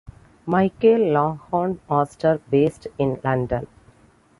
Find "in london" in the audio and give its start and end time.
2.97-3.67